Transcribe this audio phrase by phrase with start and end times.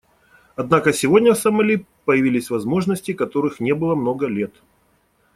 [0.55, 4.51] Однако сегодня в Сомали появились возможности, которых не было много лет.